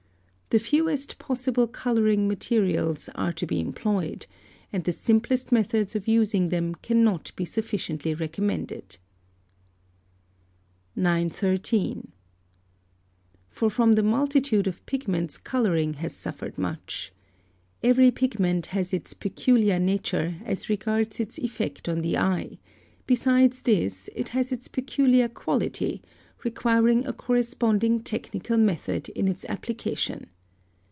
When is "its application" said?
29.29-30.25